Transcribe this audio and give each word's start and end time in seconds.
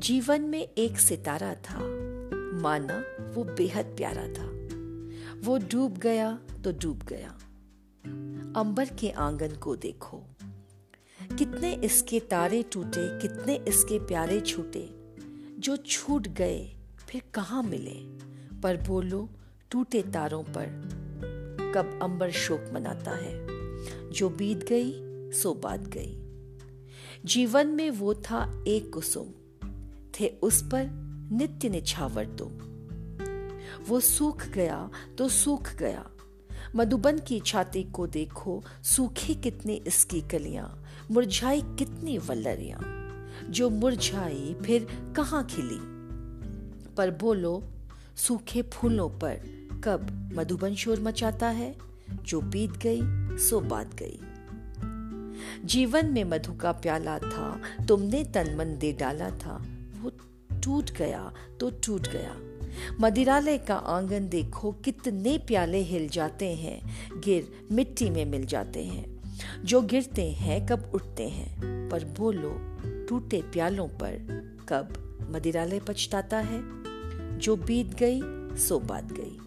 जीवन 0.00 0.40
में 0.40 0.68
एक 0.78 0.98
सितारा 0.98 1.54
था। 1.54 1.78
माना 2.62 3.04
वो 3.34 3.44
बेहद 3.44 3.84
प्यारा 3.84 4.28
था। 4.28 4.46
वो 5.40 5.58
डूब 5.58 5.98
गया 5.98 6.38
तो 6.64 6.72
डूब 6.72 7.02
गया। 7.02 7.28
अंबर 8.60 8.84
के 8.84 9.10
आँगन 9.10 9.56
को 9.56 9.76
देखो। 9.76 10.16
कितने 11.38 11.74
इसके 11.74 12.20
तारे 12.20 12.62
टूटे, 12.62 13.20
कितने 13.20 13.56
इसके 13.68 13.98
प्यारे 13.98 14.40
छूटे। 14.40 14.90
जो 15.58 15.76
छूट 15.76 16.28
गए, 16.28 16.72
फिर 17.08 17.22
कहाँ 17.34 17.62
मिले? 17.62 17.96
पर 18.60 18.76
बोलो, 18.76 19.28
टूटे 19.70 20.02
तारों 20.02 20.42
पर। 20.42 20.66
कब 21.74 21.98
अंबर 22.02 22.30
शोक 22.30 22.70
मनाता 22.74 23.10
है। 23.10 23.46
जो 24.10 24.30
बीत 24.30 24.58
गई, 24.58 24.92
सो 25.32 25.54
बात 25.54 25.80
गई। 25.80 26.16
जीवन 27.24 27.66
में 27.66 27.90
वो 27.90 28.14
था 28.14 28.64
एक 28.68 28.92
कुसुम। 28.92 29.26
थे, 30.20 30.28
उस 30.42 30.62
पर 30.62 30.86
नित्य 31.32 31.68
निछावर 31.68 32.26
दो 32.26 32.52
वो 33.88 34.00
सूख 34.00 34.46
गया 34.46 34.90
तो 35.18 35.28
सूख 35.28 35.74
गया। 35.74 36.10
मधुबन 36.76 37.18
की 37.18 37.40
छाती 37.40 37.82
को 37.82 38.06
देखो, 38.06 38.62
सूखी 38.82 39.34
कितनी 39.34 39.74
इसकी 39.86 40.20
कलियाँ, 40.20 40.84
मुरझाई 41.10 41.62
कितनी 41.62 42.18
वल्लरियाँ। 42.18 42.96
जो 43.50 43.70
मुरझाई 43.70 44.56
फिर 44.64 44.86
कहाँ 45.16 45.46
खिली? 45.46 45.78
पर 46.94 47.10
बोलो, 47.10 47.64
सूखे 48.16 48.62
फूलों 48.62 49.08
पर 49.08 49.40
कब 49.84 50.30
मधुबन 50.34 50.74
शोर 50.74 51.00
मचाता 51.00 51.48
है? 51.48 51.76
जो 52.10 52.40
बीत 52.40 52.72
गई, 52.86 53.00
सो 53.38 53.60
बात 53.60 53.94
गई। 53.94 54.20
जीवन 55.64 56.06
में 56.06 56.24
मधु 56.24 56.52
का 56.52 56.72
प्याला 56.72 57.18
था, 57.18 57.60
तुमने 57.88 58.24
तन 58.24 58.56
मन 58.56 58.78
दे 58.78 58.92
डाला 58.92 59.30
था। 59.30 59.69
वो 60.00 60.12
टूट 60.64 60.90
गया 60.90 61.32
तो 61.60 61.70
टूट 61.70 62.08
गया। 62.08 62.36
मदिरालय 63.00 63.58
का 63.58 63.74
आँगन 63.74 64.28
देखो, 64.28 64.72
कितने 64.72 65.38
प्याले 65.38 65.78
हिल 65.78 66.08
जाते 66.08 66.54
हैं, 66.54 66.82
गिर 67.20 67.52
मिट्टी 67.72 68.10
में 68.10 68.24
मिल 68.24 68.46
जाते 68.46 68.84
हैं। 68.84 69.20
जो 69.64 69.82
गिरते 69.82 70.30
हैं, 70.30 70.66
कब 70.66 70.90
उठते 70.94 71.28
हैं? 71.28 71.60
पर 71.88 72.04
बोलो 72.04 72.56
टूटे 73.08 73.42
प्यालों 73.42 73.88
पर 73.88 74.18
कब 74.68 75.16
मदिरालय 75.30 75.80
पछताता 75.80 76.38
है? 76.38 76.62
जो 77.38 77.56
बीत 77.56 77.94
गई, 77.94 78.20
सो 78.56 78.78
बात 78.78 79.12
गई। 79.12 79.38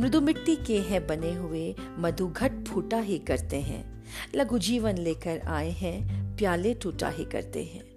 मृदु 0.00 0.20
मिट्टी 0.20 0.56
के 0.56 0.78
हैं 0.78 1.06
बने 1.06 1.34
हुए, 1.34 1.74
मधु 1.98 2.28
घट 2.28 2.64
फूटा 2.64 3.00
ही 3.00 3.18
करते 3.18 3.60
हैं। 3.60 4.04
लघु 4.34 4.58
जीवन 4.58 4.98
लेकर 4.98 5.38
आए 5.38 5.70
हैं, 5.70 6.20
प्याले 6.36 6.74
टूटा 6.74 7.08
ही 7.08 7.24
करते 7.24 7.64
हैं। 7.64 7.89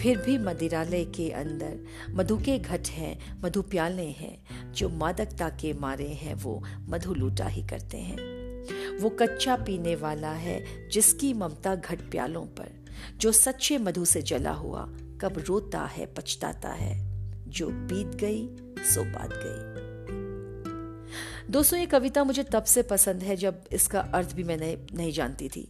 फिर 0.00 0.18
भी 0.18 0.38
मदिरालय 0.38 1.04
के 1.04 1.30
अंदर 1.30 1.78
मधु 2.10 2.36
के 2.36 2.58
घट 2.58 2.88
हैं, 2.88 3.40
मधु 3.42 3.62
प्याले 3.62 4.06
हैं, 4.06 4.72
जो 4.72 4.88
मादकता 4.88 5.48
के 5.48 5.72
मारे 5.72 6.08
हैं, 6.08 6.34
वो 6.34 6.64
मधु 6.80 7.14
लूटा 7.14 7.46
ही 7.46 7.62
करते 7.62 7.98
हैं। 7.98 8.38
वो 8.98 9.10
कच्चा 9.10 9.56
पीने 9.56 9.96
वाला 9.96 10.32
है 10.32 10.88
जिसकी 10.88 11.32
ममता 11.34 11.74
घट 11.74 12.00
प्यालों 12.10 12.44
पर, 12.44 12.84
जो 13.16 13.32
सच्चे 13.32 13.78
मधु 13.78 14.04
से 14.04 14.22
जला 14.22 14.52
हुआ, 14.52 14.82
कब 15.20 15.44
रोता 15.46 15.84
है, 15.84 16.06
पछताता 16.06 16.68
है, 16.68 16.94
जो 17.48 17.68
बीत 17.68 18.16
गई, 18.16 18.48
सो 18.78 19.04
बात 19.04 19.30
गई। 19.32 19.87
दोस्तों 21.50 21.78
ये 21.78 21.86
कविता 21.86 22.24
मुझे 22.24 22.42
तब 22.42 22.64
से 22.64 22.82
पसंद 22.82 23.22
है 23.22 23.36
जब 23.36 23.64
इसका 23.72 24.00
अर्थ 24.00 24.34
भी 24.34 24.44
मैं 24.44 24.56
नहीं, 24.56 24.76
नहीं 24.94 25.12
जानती 25.12 25.48
थी। 25.48 25.68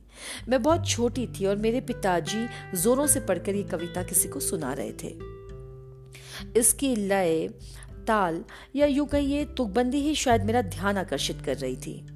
मैं 0.49 0.63
बहुत 0.63 0.89
छोटी 0.89 1.27
थी 1.27 1.47
और 1.47 1.57
मेरे 1.57 1.81
पिताजी 1.81 2.47
जोरों 2.79 3.07
से 3.07 3.21
पढ़कर 3.21 3.55
ये 3.55 3.63
कविता 3.63 4.03
किसी 4.03 4.29
को 4.29 4.41
सुना 4.41 4.73
रहे 4.73 4.93
थे। 4.93 5.17
इसकी 6.59 6.97
लय 6.97 7.49
ताल 8.07 8.45
या 8.77 8.87
यूँ 8.87 9.07
कहिए 9.07 9.45
तुकबंदी 9.45 9.99
ही 9.99 10.15
शायद 10.15 10.43
मेरा 10.43 10.63
ध्यान 10.63 10.97
आकर्षित 10.97 11.43
कर 11.43 11.57
रही 11.57 11.77
थी। 11.77 12.07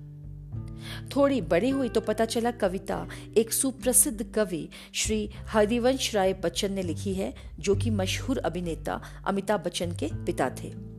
थोड़ी 1.16 1.40
बड़ी 1.40 1.70
हुई 1.70 1.88
तो 1.88 2.00
पता 2.00 2.24
चला 2.24 2.50
कविता 2.50 3.08
एक 3.36 3.52
सुप्रसिद्ध 3.52 4.32
कवि 4.34 4.68
श्री 4.94 5.30
हरिवंश 5.48 6.14
राय 6.14 6.32
बच्चन 6.32 6.72
ने 6.72 6.82
लिखी 6.82 7.14
है 7.14 7.34
जो 7.58 7.74
कि 7.74 7.90
मशहूर 7.90 8.38
अभिनेता 8.38 9.00
अमिताभ 9.26 9.60
बच्चन 9.60 9.92
के 9.92 10.10
पिता 10.24 10.50
थे। 10.50 10.91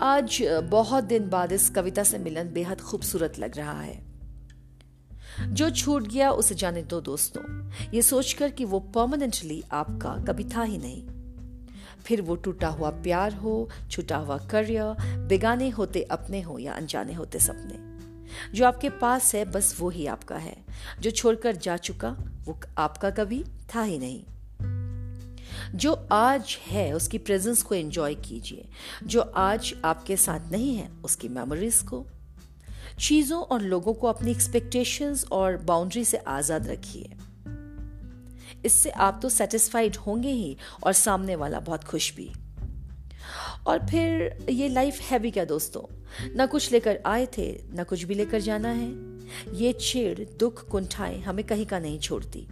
आज 0.00 0.42
बहुत 0.64 1.04
दिन 1.04 1.28
बाद 1.28 1.52
इस 1.52 1.70
कविता 1.70 2.04
से 2.04 2.18
मिलन 2.18 2.52
बेहद 2.52 2.80
खूबसूरत 2.80 3.38
लग 3.38 3.56
रहा 3.56 3.80
है। 3.80 4.08
जो 5.40 5.70
छूट 5.70 6.02
गया 6.02 6.30
उसे 6.30 6.54
जाने 6.54 6.82
दो 6.82 7.00
दोस्तों। 7.00 7.70
ये 7.94 8.02
सोचकर 8.02 8.50
कि 8.50 8.64
वो 8.64 8.80
परमानेंटली 8.80 9.64
आपका 9.72 10.24
कभी 10.24 10.44
था 10.44 10.62
ही 10.62 10.78
नहीं। 10.78 11.06
फिर 12.04 12.22
वो 12.22 12.36
टूटा 12.36 12.68
हुआ 12.68 12.90
प्यार 12.90 13.34
हो, 13.34 13.68
छूटा 13.90 14.16
हुआ 14.16 14.38
करियर, 14.38 15.16
बेगाने 15.18 15.68
होते 15.68 16.02
अपने 16.02 16.40
हो 16.40 16.58
या 16.58 16.72
अनजाने 16.72 17.12
होते 17.12 17.38
सपने। 17.38 17.88
जो 18.52 18.66
आपके 18.66 18.90
पास 18.90 19.34
है, 19.34 19.44
बस 19.44 19.76
वो 19.80 19.90
ही 19.90 20.06
आपका 20.06 20.36
है। 20.36 20.64
जो 21.00 21.10
छोड़कर 21.10 21.56
जा 21.56 21.76
चुका, 21.76 22.16
वो 22.44 22.60
आपका 22.78 23.10
कभी 23.10 23.44
था 23.74 23.82
ही 23.82 23.98
नहीं। 23.98 24.24
जो 25.74 26.08
आज 26.12 26.58
है, 26.66 26.92
उसकी 26.92 27.18
प्रेजेंस 27.18 27.62
को 27.62 27.74
एंजॉय 27.74 28.14
कीजिए। 28.14 28.68
जो 29.04 29.20
आज 29.20 29.74
आपके 29.84 30.16
साथ 30.16 30.52
नहीं 30.52 30.76
है, 30.76 30.90
उसकी 31.04 31.28
मेमोरीज 31.28 31.78
को। 31.78 32.06
चीज़ों 33.00 33.42
और 33.42 33.62
लोगों 33.62 33.94
को 33.94 34.06
अपनी 34.06 34.30
एक्सपेक्टेशंस 34.30 35.24
और 35.32 35.56
बाउंड्री 35.56 36.04
से 36.04 36.16
आज़ाद 36.16 36.68
रखिए। 36.68 37.10
इससे 38.64 38.90
आप 38.90 39.18
तो 39.22 39.28
सेटिस्फाइड 39.28 39.96
होंगे 39.96 40.30
ही, 40.30 40.56
और 40.84 40.92
सामने 40.92 41.36
वाला 41.36 41.60
बहुत 41.60 41.84
खुश 41.84 42.14
भी। 42.16 42.32
और 43.66 43.86
फिर, 43.86 44.38
ये 44.50 44.68
लाइफ 44.68 45.00
है 45.00 45.18
भी 45.18 45.30
क्या 45.30 45.44
दोस्तों? 45.44 45.94
ना 46.36 46.46
कुछ 46.46 46.72
लेकर 46.72 46.98
आए 47.06 47.28
थे, 47.38 47.60
ना 47.72 47.82
कुछ 47.82 48.02
भी 48.02 48.14
लेकर 48.14 48.40
जाना 48.40 48.68
है। 48.68 49.18
ये 49.54 49.72
छेड़, 49.80 50.18
दुख, 50.38 50.68
कुंठाएँ 50.68 51.20
हमें 51.20 51.46
कहीं 51.46 51.66
का 51.66 51.78
नहीं 51.78 51.98
छोड़ती। 51.98 52.48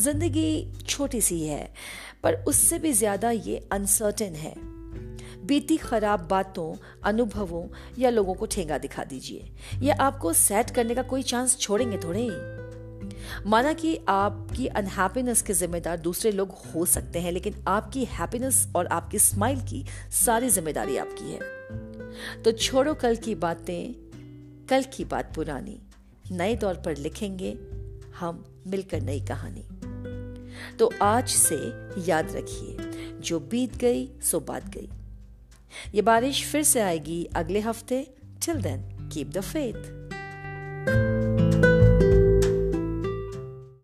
ज़िंदगी 0.00 0.72
छोटी 0.86 1.20
सी 1.20 1.40
है, 1.42 1.72
पर 2.22 2.34
उससे 2.34 2.78
भी 2.78 2.92
ज़्यादा 2.92 3.30
ये 3.30 3.68
अनसर्टेन 3.72 4.34
है। 4.34 4.54
बीती 5.46 5.76
खराब 5.76 6.26
बातों, 6.30 6.74
अनुभवों 7.04 7.66
या 7.98 8.10
लोगों 8.10 8.34
को 8.34 8.46
ठेंगा 8.46 8.78
दिखा 8.78 9.04
दीजिए। 9.04 9.50
या 9.82 9.94
आपको 10.00 10.32
सेट 10.32 10.70
करने 10.70 10.94
का 10.94 11.02
कोई 11.02 11.22
चांस 11.22 11.58
छोड़ेंगे 11.58 11.98
थोड़े। 11.98 12.20
ही 12.20 13.40
माना 13.46 13.72
कि 13.72 13.98
आपकी 14.08 14.66
अनहैप्पीनेस 14.66 15.42
के 15.42 15.54
जिम्मेदार 15.54 15.96
दूसरे 15.96 16.30
लोग 16.32 16.50
हो 16.74 16.84
सकते 16.84 17.20
हैं, 17.20 17.32
लेकिन 17.32 17.54
आपकी 17.68 18.04
हैप्पीनेस 18.04 18.66
और 18.76 18.86
आपकी 18.86 19.18
स्माइल 19.18 19.60
की 19.60 19.84
सारी 20.24 20.48
ज़िम्मेदारी 20.48 20.96
आपकी 20.96 21.32
है। 21.32 22.42
तो 22.42 22.52
छोड़ो 22.52 22.94
कल 22.94 23.16
की 23.16 23.34
बातें, 23.34 23.94
कल 24.68 24.84
की 24.94 25.04
बात 25.04 25.34
पुरानी। 25.34 25.78
नए 26.32 26.56
तौर 26.56 26.74
पर 26.74 26.96
लिखेंगे, 26.96 27.52
हम 28.20 28.44
मिलकर 28.66 29.00
नई 29.00 29.20
कहानी। 29.20 29.64
तो 30.76 30.92
आज 31.02 31.28
से 31.28 31.56
याद 31.98 32.32
रखिए, 32.36 32.76
जो 33.20 33.40
बीत 33.40 33.76
गई, 33.76 34.08
सो 34.22 34.40
बात 34.40 34.68
गई। 34.68 34.88
ये 35.94 36.02
बारिश 36.02 36.44
फिर 36.44 36.62
से 36.62 36.80
आएगी 36.80 37.24
अगले 37.24 37.60
हफ़्ते। 37.60 38.14
Till 38.46 38.62
then 38.62 39.08
keep 39.12 39.28
the 39.28 39.40
faith 39.40 40.01